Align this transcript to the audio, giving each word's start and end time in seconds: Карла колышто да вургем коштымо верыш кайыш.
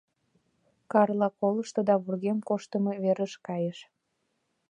Карла 0.91 1.29
колышто 1.39 1.81
да 1.89 1.95
вургем 2.03 2.39
коштымо 2.49 2.91
верыш 3.03 3.33
кайыш. 3.47 3.77